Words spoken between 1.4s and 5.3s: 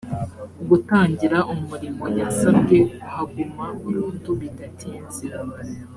umurimo yasabwe kuhaguma burundu bidatinze